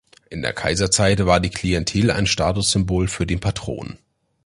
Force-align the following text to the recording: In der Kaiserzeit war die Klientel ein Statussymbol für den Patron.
In 0.31 0.41
der 0.41 0.51
Kaiserzeit 0.51 1.23
war 1.27 1.39
die 1.39 1.51
Klientel 1.51 2.09
ein 2.09 2.25
Statussymbol 2.25 3.07
für 3.07 3.27
den 3.27 3.39
Patron. 3.39 3.99